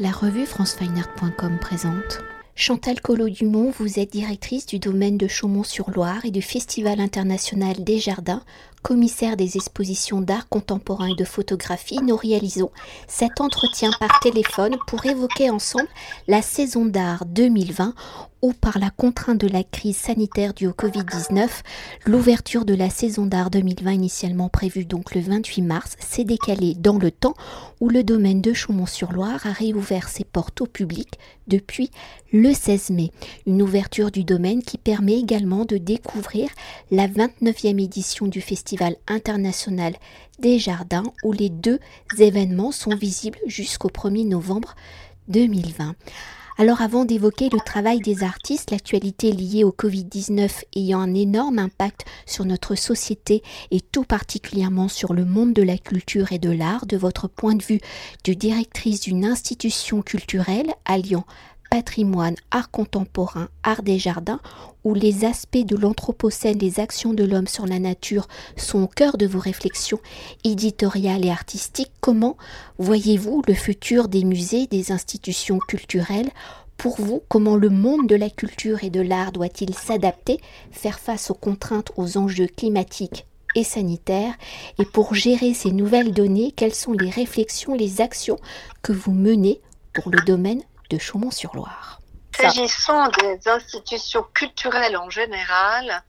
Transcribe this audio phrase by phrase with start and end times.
[0.00, 2.20] La revue francefineart.com présente.
[2.54, 8.42] Chantal Collot-Dumont, vous êtes directrice du domaine de Chaumont-sur-Loire et du Festival international des jardins,
[8.82, 11.98] commissaire des expositions d'art contemporain et de photographie.
[12.00, 12.70] Nous réalisons
[13.08, 15.88] cet entretien par téléphone pour évoquer ensemble
[16.28, 17.94] la saison d'art 2020
[18.42, 21.48] ou par la contrainte de la crise sanitaire due au Covid-19,
[22.06, 26.98] l'ouverture de la saison d'art 2020 initialement prévue donc le 28 mars s'est décalée dans
[26.98, 27.34] le temps
[27.80, 31.90] où le domaine de Chaumont-sur-Loire a réouvert ses portes au public depuis
[32.32, 33.10] le 16 mai.
[33.46, 36.50] Une ouverture du domaine qui permet également de découvrir
[36.90, 39.94] la 29e édition du Festival international
[40.38, 41.80] des jardins où les deux
[42.18, 44.74] événements sont visibles jusqu'au 1er novembre
[45.28, 45.94] 2020.
[46.60, 52.04] Alors avant d'évoquer le travail des artistes, l'actualité liée au Covid-19 ayant un énorme impact
[52.26, 56.86] sur notre société et tout particulièrement sur le monde de la culture et de l'art,
[56.86, 57.78] de votre point de vue
[58.24, 61.26] de directrice d'une institution culturelle alliant
[61.70, 64.40] patrimoine, art contemporain, art des jardins,
[64.84, 69.16] où les aspects de l'Anthropocène, les actions de l'homme sur la nature sont au cœur
[69.16, 70.00] de vos réflexions
[70.44, 72.36] éditoriales et artistiques, comment
[72.78, 76.30] voyez-vous le futur des musées, des institutions culturelles?
[76.76, 80.38] Pour vous, comment le monde de la culture et de l'art doit-il s'adapter,
[80.70, 84.34] faire face aux contraintes, aux enjeux climatiques et sanitaires?
[84.78, 88.38] Et pour gérer ces nouvelles données, quelles sont les réflexions, les actions
[88.80, 89.60] que vous menez
[89.92, 90.62] pour le domaine
[92.36, 96.02] S'agissant des institutions culturelles en général,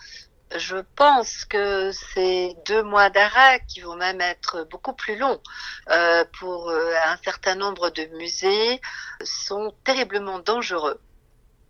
[0.55, 5.41] je pense que ces deux mois d'arrêt, qui vont même être beaucoup plus longs
[5.89, 8.81] euh, pour euh, un certain nombre de musées,
[9.23, 10.99] sont terriblement dangereux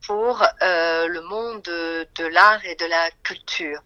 [0.05, 3.81] pour euh, le monde de l'art et de la culture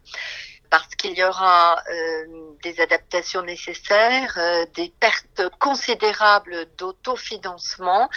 [0.73, 2.25] parce qu'il y aura euh,
[2.63, 8.09] des adaptations nécessaires, euh, des pertes considérables d'autofinancement.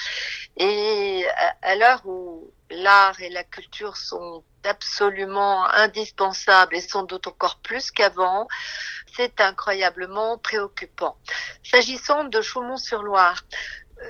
[0.57, 1.27] Et
[1.61, 7.91] à, l'heure où l'art et la culture sont absolument indispensables et sans doute encore plus
[7.91, 8.49] qu'avant,
[9.15, 11.19] c'est incroyablement préoccupant.
[11.63, 13.45] S'agissant de Chaumont-sur-Loire,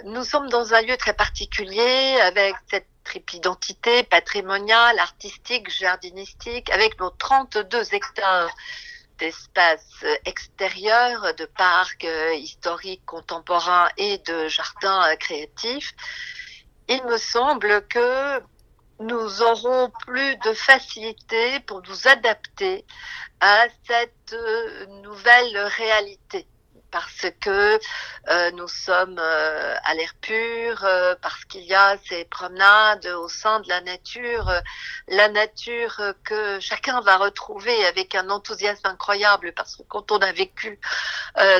[0.04, 6.98] nous sommes dans un lieu très particulier avec cette triple identité patrimoniale, artistique, jardinistique, avec
[7.00, 8.50] nos 32 hectares
[9.18, 15.94] d'espaces extérieurs, de parcs euh, historiques contemporains et de jardins euh, créatifs,
[16.88, 18.40] il me semble que
[19.00, 22.84] nous aurons plus de facilité pour nous adapter
[23.40, 26.46] à cette euh, nouvelle réalité
[26.96, 27.78] parce que
[28.30, 33.28] euh, nous sommes euh, à l'air pur, euh, parce qu'il y a ces promenades au
[33.28, 34.50] sein de la nature,
[35.06, 40.32] la nature que chacun va retrouver avec un enthousiasme incroyable, parce que quand on a
[40.32, 40.80] vécu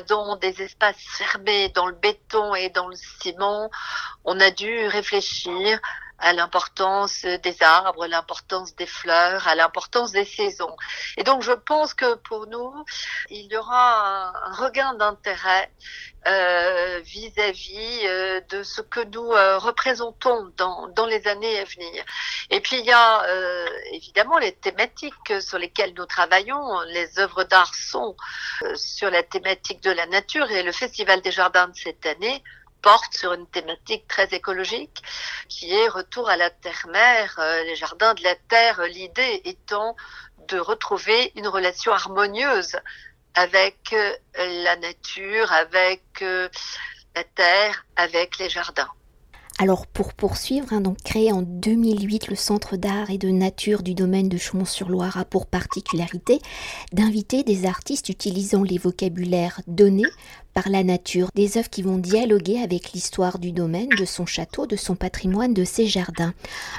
[0.09, 3.71] dans des espaces fermés, dans le béton et dans le ciment,
[4.25, 5.79] on a dû réfléchir
[6.19, 10.75] à l'importance des arbres, l'importance des fleurs, à l'importance des saisons.
[11.17, 12.73] Et donc je pense que pour nous,
[13.31, 15.71] il y aura un regain d'intérêt
[16.27, 22.05] euh, vis-à-vis euh, de ce que nous euh, représentons dans, dans les années à venir.
[22.51, 26.81] Et puis il y a euh, évidemment les thématiques sur lesquelles nous travaillons.
[26.89, 28.17] Les œuvres d'art sont
[28.75, 32.43] sur la thématique de la nature et le Festival des Jardins de cette année
[32.83, 35.03] porte sur une thématique très écologique
[35.49, 39.97] qui est retour à la terre-mère, euh, les jardins de la terre, l'idée étant
[40.49, 42.77] de retrouver une relation harmonieuse
[43.35, 44.13] avec euh,
[44.65, 46.49] la nature, avec euh,
[47.15, 48.89] la terre, avec les jardins.
[49.59, 53.95] Alors pour poursuivre, hein, donc créé en 2008, le Centre d'art et de nature du
[53.95, 56.41] domaine de Chaumont-sur-Loire a pour particularité
[56.93, 60.05] d'inviter des artistes utilisant les vocabulaires donnés
[60.57, 64.67] par la nature, des œuvres qui vont dialoguer avec l'histoire du domaine, de son château,
[64.67, 66.33] de son patrimoine, de ses jardins.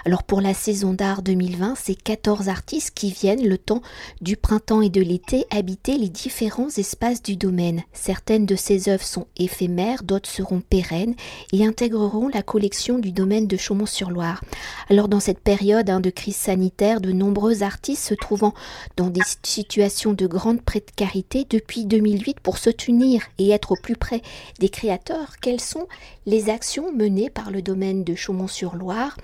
[0.04, 3.84] Alors pour la saison d'art 2020, c'est 14 artistes qui viennent le temps
[4.20, 7.84] du printemps et de l'été habiter les différents espaces du domaine.
[7.94, 11.14] Certaines de ces œuvres sont éphémères, d'autres seront pérennes
[11.54, 14.44] et intégreront la collection du domaine de Chaumont-sur-Loire.
[14.90, 18.56] Alors dans cette période hein, de crise sanitaire, de nombreux artistes se trouvant
[18.96, 23.96] dans des situations de grande précarité depuis 2008 pour se tenir et être au plus
[23.96, 24.22] près
[24.60, 25.88] des créateurs, quelles sont
[26.26, 29.16] les actions menées par le domaine de Chaumont-sur-Loire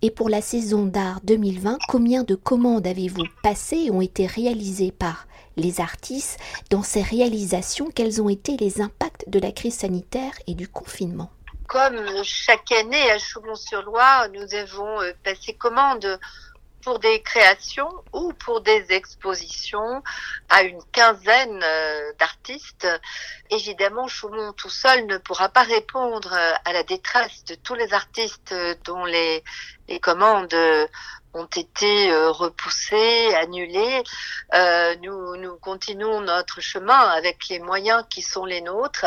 [0.00, 4.92] et pour la saison d'art 2020, combien de commandes avez-vous passées et ont été réalisées
[4.92, 5.26] par
[5.56, 6.38] les artistes
[6.70, 11.32] Dans ces réalisations, quels ont été les impacts de la crise sanitaire et du confinement?
[11.66, 16.18] Comme chaque année à Chaumont-sur-Loire, nous avons euh, passé commande
[16.82, 20.02] pour des créations ou pour des expositions
[20.48, 22.86] à une quinzaine euh, d'artistes.
[23.50, 26.32] Évidemment, Chaumont tout seul ne pourra pas répondre
[26.64, 28.54] à la détresse de tous les artistes
[28.84, 29.42] dont les,
[30.02, 30.54] commandes
[31.34, 34.02] ont été euh, repoussés, annulés.
[34.54, 39.06] Euh, nous, continuons notre chemin avec les moyens qui sont les nôtres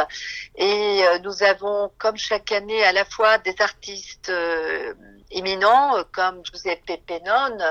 [0.56, 4.94] et euh, nous avons, comme chaque année, à la fois des artistes euh,
[5.32, 7.64] éminents comme Giuseppe Pennone,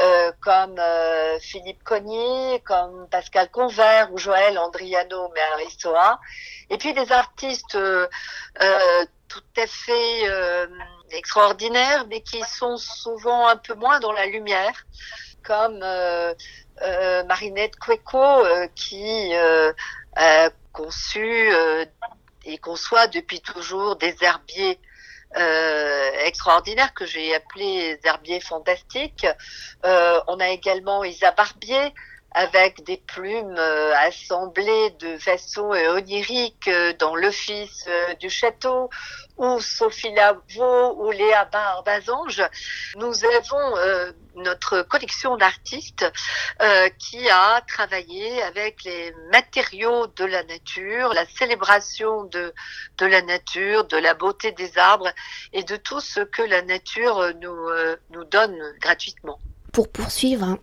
[0.00, 0.80] euh, comme
[1.40, 5.28] Philippe Cognier, comme Pascal Convert ou Joël Andriano
[6.70, 7.76] Et puis des artistes
[9.28, 10.68] tout à fait
[11.12, 14.74] extraordinaires, mais qui sont souvent un peu moins dans la lumière,
[15.42, 16.34] comme euh,
[16.82, 19.32] euh, Marinette Cueco, euh, qui
[20.16, 21.50] a conçu
[22.44, 24.78] et conçoit depuis toujours des herbiers
[26.24, 29.26] extraordinaires que j'ai appelés herbiers fantastiques.
[29.82, 31.94] on a également Isa Barbier,
[32.34, 33.58] avec des plumes
[33.98, 37.86] assemblées de façon onirique dans l'office
[38.20, 38.90] du château
[39.38, 42.42] ou Sophie Lavaux ou Léa Barbazange,
[42.96, 46.10] nous avons euh, notre collection d'artistes
[46.60, 52.52] euh, qui a travaillé avec les matériaux de la nature, la célébration de,
[52.98, 55.10] de la nature, de la beauté des arbres
[55.52, 59.38] et de tout ce que la nature nous, euh, nous donne gratuitement.
[59.72, 60.58] Pour poursuivre, hein,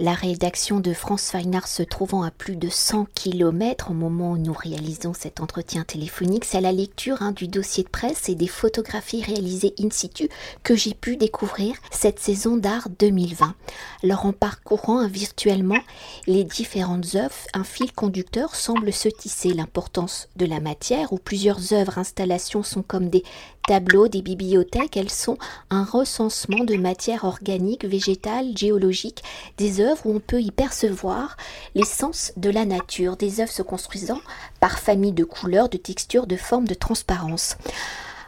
[0.00, 4.32] la rédaction de France Fine Art se trouvant à plus de 100 km au moment
[4.32, 8.28] où nous réalisons cet entretien téléphonique, c'est à la lecture hein, du dossier de presse
[8.28, 10.28] et des photographies réalisées in situ
[10.64, 13.54] que j'ai pu découvrir cette saison d'art 2020.
[14.02, 15.80] Alors en parcourant virtuellement
[16.26, 21.72] les différentes œuvres, un fil conducteur semble se tisser l'importance de la matière où plusieurs
[21.72, 23.22] œuvres, installations sont comme des
[23.68, 25.38] tableaux des bibliothèques, elles sont
[25.70, 29.22] un recensement de matières organiques, végétales, géologiques,
[29.56, 31.36] des œuvres où on peut y percevoir
[31.74, 34.20] l'essence de la nature, des œuvres se construisant
[34.60, 37.56] par famille de couleurs, de textures, de formes, de transparence.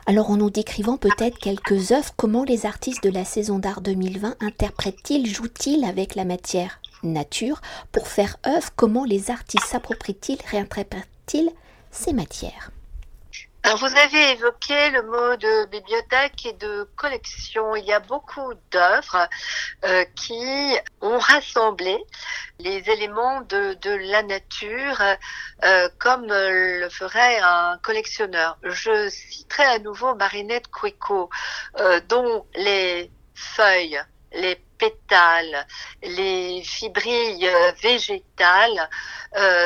[0.06, 4.36] Alors en nous décrivant peut-être quelques œuvres, comment les artistes de la saison d'art 2020
[4.40, 7.60] interprètent-ils, jouent-ils avec la matière nature
[7.90, 8.70] pour faire œuvre?
[8.76, 11.50] Comment les artistes s'approprient-ils, réinterprètent-ils
[11.90, 12.70] ces matières?
[13.74, 17.74] Vous avez évoqué le mot de bibliothèque et de collection.
[17.74, 19.28] Il y a beaucoup d'œuvres
[19.84, 21.98] euh, qui ont rassemblé
[22.60, 23.76] les éléments de,
[24.12, 25.02] la nature
[25.64, 28.56] euh, comme le ferait un collectionneur.
[28.62, 31.28] Je citerai à nouveau Marinette Cueco,
[31.80, 34.00] euh, dont les feuilles,
[34.32, 35.66] les pétales,
[36.02, 37.50] les fibrilles
[37.82, 38.88] végétales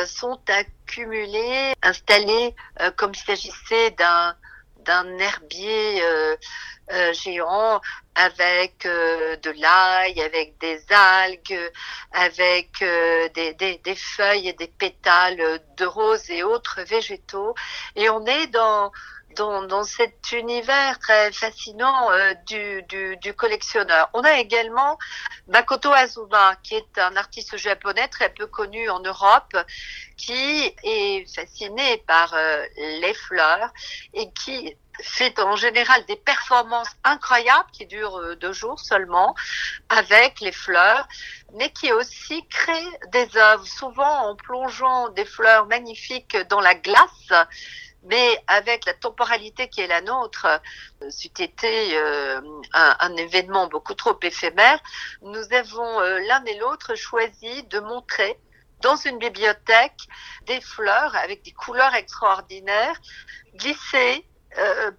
[0.06, 0.40] sont
[0.90, 4.34] accumulées, installées euh, comme s'il s'agissait d'un
[4.84, 6.36] d'un herbier euh,
[7.12, 7.82] géant
[8.14, 11.70] avec de l'ail, avec des algues,
[12.12, 17.54] avec des, des, des, feuilles et des pétales de roses et autres végétaux.
[17.94, 18.90] Et on est dans
[19.36, 24.10] dans, cet univers très fascinant euh, du, collectionneur.
[24.14, 24.98] On a également
[25.48, 29.56] Makoto Azuma, qui est un artiste japonais très peu connu en Europe,
[30.16, 33.70] qui est fasciné par euh, les fleurs
[34.14, 39.34] et qui fait en général des performances incroyables qui durent euh, deux jours seulement
[39.88, 41.08] avec les fleurs,
[41.54, 47.32] mais qui aussi crée des œuvres, souvent en plongeant des fleurs magnifiques dans la glace
[48.04, 50.46] mais avec la temporalité qui est la nôtre,
[51.02, 52.40] euh, c'eût été euh,
[52.72, 54.80] un, événement beaucoup trop éphémère,
[55.22, 58.38] nous avons euh, l'un et l'autre choisi de montrer
[58.80, 60.00] dans une bibliothèque
[60.46, 62.98] des fleurs avec des couleurs extraordinaires,
[63.54, 64.26] glissées,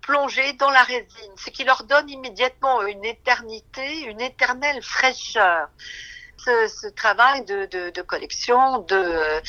[0.02, 5.68] plongées dans la résine, ce qui leur donne immédiatement une éternité, une éternelle fraîcheur
[6.44, 9.42] ce, travail de, collection de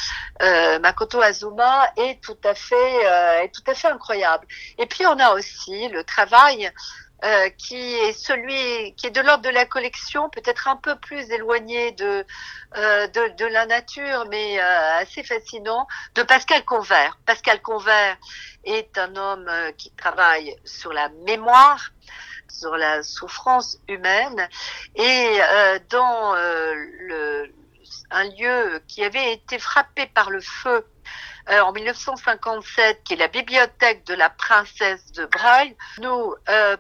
[0.43, 4.47] euh, Makoto Azuma est tout à fait euh, est tout à fait incroyable.
[4.79, 6.73] Et puis on a aussi le travail
[7.25, 11.31] euh, qui est celui qui est de l'ordre de la collection, peut-être un peu plus
[11.31, 12.27] éloigné de,
[12.77, 13.07] euh,
[13.49, 17.17] la nature, mais euh, assez fascinant, de Pascal Convert.
[17.25, 18.17] Pascal Convert
[18.65, 21.91] est un homme qui travaille sur la mémoire,
[22.53, 24.49] sur la souffrance humaine.
[24.95, 27.47] Et euh, dans euh,
[28.11, 30.87] un lieu qui avait été frappé par le feu
[31.51, 36.35] euh, en 1957, qui est la bibliothèque de la princesse de Breuil, nous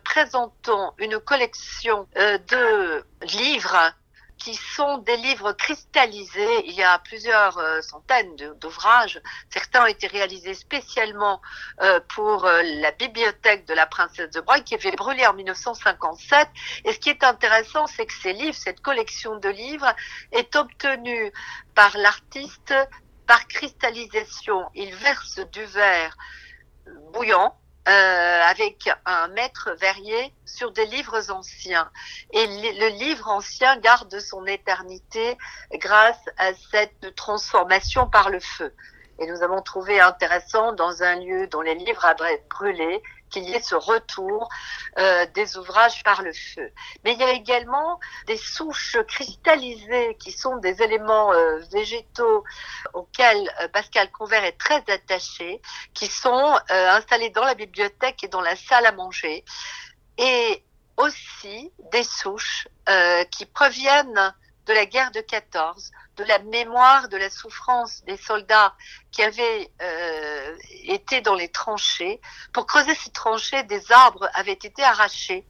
[0.04, 3.92] présentons une collection de livres
[4.42, 6.66] qui sont des livres cristallisés.
[6.66, 9.20] Il y a plusieurs euh, centaines d'ouvrages.
[9.50, 11.40] Certains ont été réalisés spécialement
[11.80, 16.49] euh, pour euh, la bibliothèque de la princesse de Broglie qui avait brûlé en 1957.
[16.84, 19.94] Et ce qui est intéressant, c'est que ces livres, cette collection de livres,
[20.32, 21.32] est obtenue
[21.75, 22.75] par l'artiste
[23.26, 24.68] par cristallisation.
[24.75, 26.16] Il verse du verre
[27.12, 27.56] bouillant
[27.88, 31.90] euh, avec un maître verrier sur des livres anciens.
[32.32, 35.36] Et le livre ancien garde son éternité
[35.72, 38.72] grâce à cette transformation par le feu.
[39.18, 43.52] Et nous avons trouvé intéressant dans un lieu dont les livres avaient brûlé qu'il y
[43.54, 44.48] ait ce retour
[44.98, 46.70] euh, des ouvrages par le feu.
[47.02, 52.44] Mais il y a également des souches cristallisées qui sont des éléments euh, végétaux
[52.92, 55.60] auxquels euh, Pascal Convert est très attaché,
[55.94, 59.44] qui sont installés dans la bibliothèque et dans la salle à manger,
[60.18, 60.62] et
[60.96, 62.68] aussi des souches
[63.30, 64.34] qui proviennent
[64.66, 68.75] de la guerre de 14, de la mémoire de la souffrance des soldats
[69.11, 72.21] qui avaient euh, été dans les tranchées.
[72.52, 75.47] Pour creuser ces tranchées, des arbres avaient été arrachés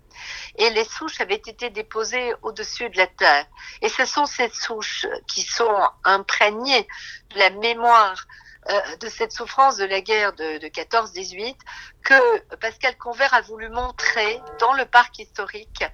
[0.57, 3.47] et les souches avaient été déposées au-dessus de la terre.
[3.81, 6.87] Et ce sont ces souches qui sont imprégnées
[7.31, 8.27] de la mémoire
[8.71, 11.57] euh, de cette souffrance de la guerre de, de 14-18
[12.05, 15.85] que Pascal Convert a voulu montrer dans le parc historique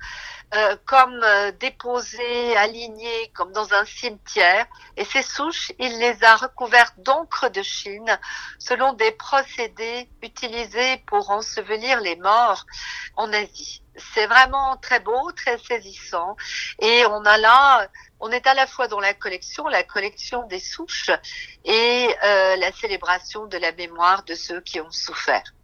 [0.55, 4.67] euh, comme euh, déposées, alignées, comme dans un cimetière.
[4.97, 8.19] Et ces souches, il les a recouvertes d'encre de Chine
[8.59, 12.65] selon des procédés utilisés pour ensevelir les morts
[13.17, 13.83] en Asie.
[14.15, 16.35] C'est vraiment très beau, très saisissant.
[16.81, 17.87] Et on a là,
[18.21, 21.11] on est à la fois dans la collection, la collection des souches
[21.65, 25.55] et euh, la célébration de la mémoire de ceux qui ont souffert.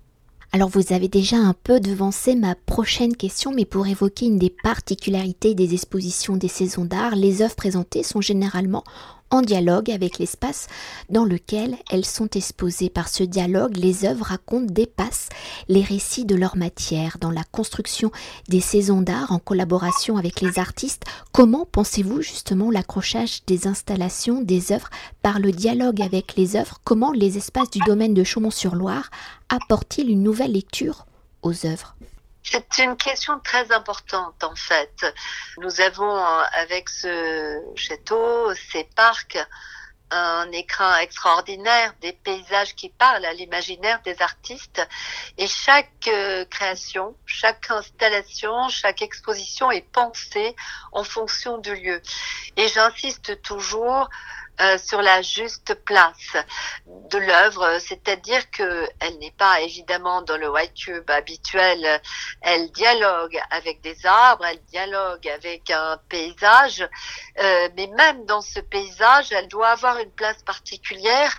[0.53, 4.55] Alors vous avez déjà un peu devancé ma prochaine question, mais pour évoquer une des
[4.63, 8.85] particularités des expositions des saisons d'art, les œuvres présentées sont généralement
[9.35, 10.69] en dialogue avec l'espace
[11.11, 12.89] dans lequel elles sont exposées.
[12.89, 15.29] Par ce dialogue, les œuvres racontent, dépassent
[15.69, 17.19] les récits de leur matière.
[17.21, 18.13] Dans la construction
[18.49, 24.71] des saisons d'art en collaboration avec les artistes, comment pensez-vous justement l'accrochage des installations, des
[24.71, 26.81] œuvres par le dialogue avec les œuvres?
[26.85, 29.11] Comment les espaces du domaine de Chaumont-sur-Loire
[29.49, 31.07] apportent-ils une nouvelle lecture
[31.43, 31.97] aux œuvres?
[32.45, 35.07] C'est une question très importante en fait.
[35.59, 36.17] Nous avons
[36.53, 39.39] avec ce château, ces parcs,
[40.11, 44.87] un écran extraordinaire, des paysages qui parlent à l'imaginaire des artistes.
[45.39, 50.55] Et chaque euh, création, chaque installation, chaque exposition est pensée
[50.93, 52.01] en fonction du lieu.
[52.57, 54.09] Et j'insiste toujours
[54.61, 56.37] euh, sur la juste place
[57.11, 62.01] de l'œuvre, c'est-à-dire que elle n'est pas évidemment dans le white cube habituel,
[62.41, 66.89] elle dialogue avec des arbres, elle dialogue avec un paysage,
[67.41, 71.37] euh, mais même dans ce paysage, elle doit avoir une place particulière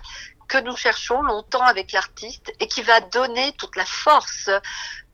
[0.48, 4.50] que nous cherchons longtemps avec l'artiste et qui va donner toute la force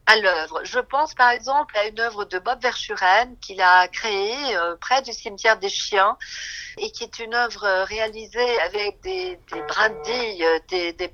[0.07, 0.61] à l'œuvre.
[0.65, 5.01] Je pense par exemple à une œuvre de Bob Verschuren qu'il a créée euh, près
[5.03, 6.17] du cimetière des chiens
[6.79, 11.13] et qui est une œuvre euh, réalisée avec des, brindilles, euh, des,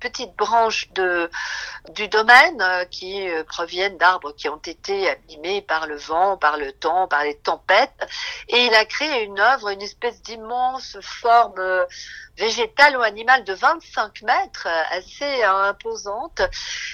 [0.00, 1.30] petites branches de,
[1.90, 7.08] du domaine qui proviennent d'arbres qui ont été abîmés par le vent, par le temps,
[7.08, 8.06] par les tempêtes.
[8.48, 11.86] Et il a créé une œuvre, une espèce d'immense forme
[12.36, 16.42] végétale ou animale de 25 mètres, assez imposante,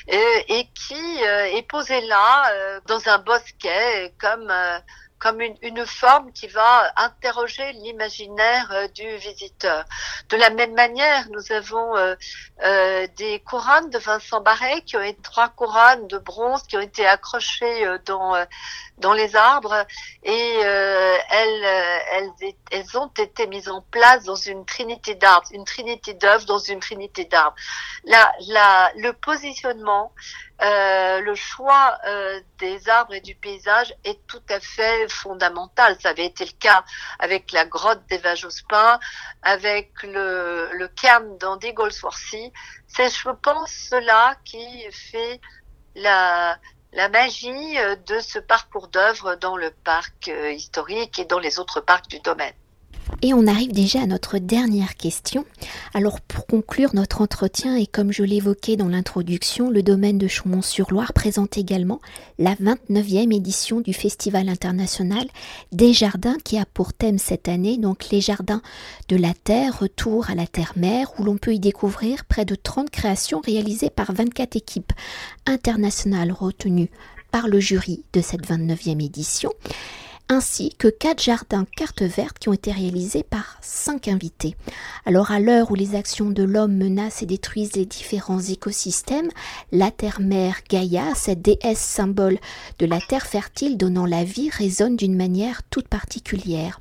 [0.09, 4.79] et, et qui euh, est posé là, euh, dans un bosquet, comme euh,
[5.23, 9.85] comme une, forme qui va interroger l'imaginaire du visiteur.
[10.31, 15.23] De la même manière, nous avons euh, des couronnes de Vincent Barret qui ont été
[15.23, 18.35] trois couronnes de bronze qui ont été accrochées dans
[18.99, 19.87] dans les arbres
[20.25, 22.33] et elles
[22.73, 26.81] elles ont été mises en place dans une trinité d'arbres, une trinité d'œuvres dans une
[26.81, 27.57] trinité d'arbres.
[28.05, 30.13] La, la le positionnement
[30.65, 35.97] euh, le choix euh, des arbres et du paysage est tout à fait fondamental.
[36.01, 36.85] Ça avait été le cas
[37.19, 39.01] avec la grotte des Vajospins,
[39.43, 42.53] avec le, le cairn d'Andy Goldsworthy.
[42.87, 45.41] C'est, je pense, cela qui fait
[45.97, 46.59] la,
[46.93, 51.81] la magie euh, de ce parcours d'œuvres dans le parc historique et dans les autres
[51.81, 52.55] parcs du domaine.
[53.25, 55.45] Et on arrive déjà à notre dernière question.
[55.95, 61.13] Alors pour conclure notre entretien, et comme je l'évoquais dans l'introduction, le domaine de Chaumont-sur-Loire
[61.13, 62.01] présente également
[62.41, 65.25] la 29e édition du Festival international
[65.71, 68.61] des jardins qui a pour thème cette année donc les jardins
[69.09, 72.91] de la Terre, retour à la Terre-Mère, où l'on peut y découvrir près de 30
[72.91, 74.93] créations réalisées par 24 équipes
[75.47, 76.91] internationales retenues
[77.31, 79.53] par le jury de cette 29e édition.
[80.29, 84.57] Ainsi que quatre jardins cartes vertes qui ont été réalisés par cinq invités.
[85.05, 89.31] Alors à l'heure où les actions de l'homme menacent et détruisent les différents écosystèmes,
[89.73, 92.39] la terre-mère Gaïa, cette déesse symbole
[92.79, 96.81] de la terre fertile donnant la vie, résonne d'une manière toute particulière.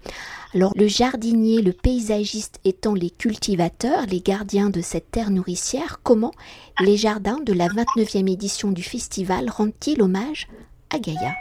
[0.54, 6.34] Alors le jardinier, le paysagiste étant les cultivateurs, les gardiens de cette terre nourricière, comment
[6.80, 10.48] les jardins de la 29e édition du festival rendent-ils hommage
[10.90, 11.34] à Gaïa?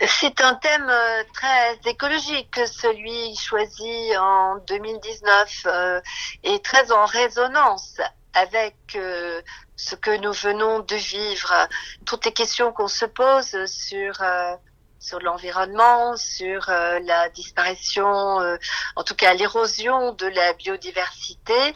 [0.00, 6.00] C'est un thème euh, très écologique, celui choisi en 2019, euh,
[6.42, 8.00] et très en résonance
[8.34, 9.40] avec euh,
[9.76, 11.52] ce que nous venons de vivre.
[12.04, 14.22] Toutes les questions qu'on se pose sur
[15.06, 18.56] sur l'environnement, sur euh, la disparition, euh,
[18.96, 21.74] en tout cas l'érosion de la biodiversité.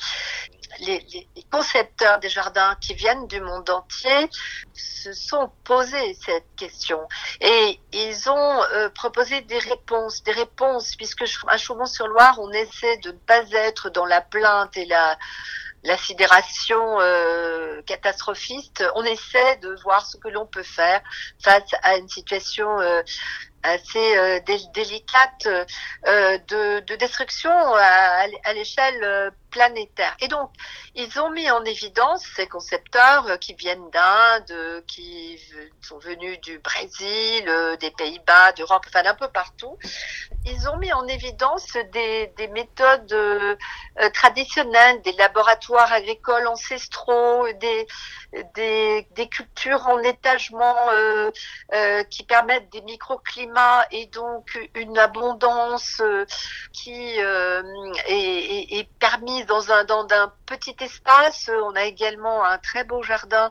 [0.78, 4.30] Les, concepteurs des jardins qui viennent du monde entier
[4.72, 7.00] se sont posés cette question.
[7.40, 13.10] Et ils ont euh, proposé des réponses, des réponses puisque à Chaumont-sur-Loire on essaie de
[13.10, 15.18] ne pas être dans la plainte et la
[15.82, 21.00] la sidération euh, catastrophiste, on essaie de voir ce que l'on peut faire
[21.42, 23.00] face à une situation euh,
[23.62, 25.48] assez délicate
[26.04, 30.16] de, de, destruction à, à l'échelle planétaire.
[30.20, 30.50] Et donc,
[30.94, 35.38] ils ont mis en évidence ces concepteurs qui viennent d'Inde, qui
[35.82, 39.76] sont venus du Brésil, des Pays-Bas, d'Europe, enfin d'un peu partout.
[40.46, 43.56] Ils ont mis en évidence des, des méthodes euh,
[44.14, 47.86] traditionnelles, des laboratoires agricoles ancestraux, des,
[49.30, 51.30] cultures en étagement euh,
[51.74, 56.00] euh, qui permettent des microclimats et donc une abondance
[56.72, 57.24] qui est,
[58.06, 60.06] est, est permise dans un dans
[60.46, 61.50] petit espace.
[61.62, 63.50] On a également un très beau jardin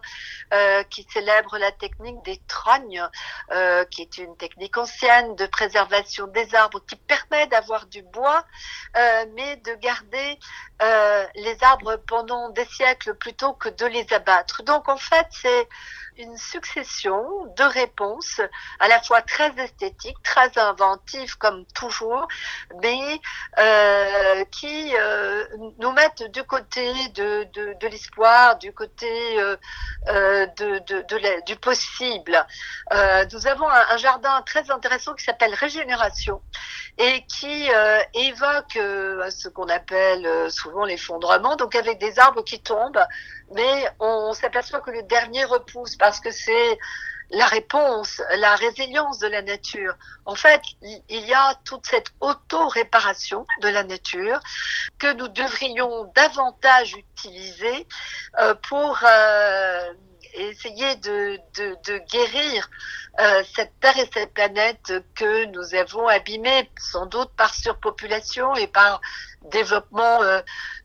[0.53, 3.08] euh, qui célèbre la technique des trognes,
[3.51, 8.43] euh, qui est une technique ancienne de préservation des arbres qui permet d'avoir du bois,
[8.98, 10.39] euh, mais de garder
[11.36, 14.63] les arbres pendant des siècles plutôt que de les abattre.
[14.63, 15.67] Donc en fait, c'est
[16.19, 17.23] une succession
[17.55, 18.41] de réponses
[18.79, 22.27] à la fois très esthétiques, très inventives comme toujours,
[22.81, 23.19] mais
[23.57, 25.45] euh, qui euh,
[25.79, 29.55] nous mettent du côté de, de, l'espoir, du côté euh,
[30.57, 32.45] de, de, du possible.
[32.91, 36.41] Nous avons un, un, jardin très intéressant qui s'appelle Régénération
[36.97, 37.69] et qui
[38.13, 43.05] évoque ce qu'on appelle souvent l'effondrement, donc avec des arbres qui tombent
[43.53, 46.77] mais on s'aperçoit que le dernier repousse parce que c'est
[47.31, 49.95] la réponse, la résilience de la nature.
[50.25, 54.39] En fait, il y a toute cette auto-réparation de la nature
[54.97, 57.88] que nous devrions davantage utiliser
[58.39, 59.93] euh, pour euh,
[60.33, 61.39] essayer de,
[62.12, 62.69] guérir
[63.19, 68.67] euh, cette terre et cette planète que nous avons abîmée, sans doute par surpopulation et
[68.67, 69.01] par
[69.52, 70.41] développement euh,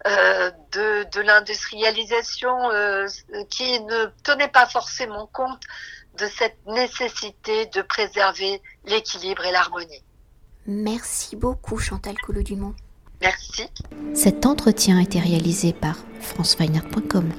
[0.06, 3.06] euh, de, de l'industrialisation euh,
[3.50, 5.62] qui ne tenait pas forcément compte
[6.18, 10.02] de cette nécessité de préserver l'équilibre et l'harmonie.
[10.66, 12.74] Merci beaucoup Chantal Collot-Dumont.
[13.20, 13.68] Merci.
[14.14, 17.32] Cet entretien a été réalisé par franceweiner.com.